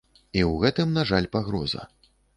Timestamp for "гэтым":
0.63-0.95